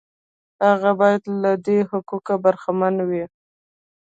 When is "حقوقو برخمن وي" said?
1.89-3.25